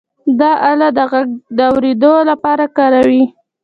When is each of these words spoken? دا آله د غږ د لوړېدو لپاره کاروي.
دا 0.39 0.51
آله 0.71 0.89
د 0.97 0.99
غږ 1.11 1.27
د 1.57 1.59
لوړېدو 1.71 2.13
لپاره 2.29 2.65
کاروي. 2.77 3.23